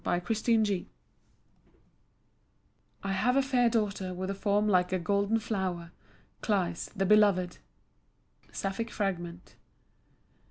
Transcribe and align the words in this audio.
To 0.03 0.19
Cleis 0.19 0.83
"I 3.03 3.11
have 3.11 3.35
a 3.35 3.43
fair 3.43 3.69
daughter 3.69 4.15
with 4.15 4.31
a 4.31 4.33
form 4.33 4.67
like 4.67 4.91
a 4.91 4.97
golden 4.97 5.37
flower, 5.37 5.91
Cleis, 6.41 6.89
the 6.95 7.05
beloved." 7.05 7.59
Sapphic 8.51 8.89
fragment. 8.89 9.57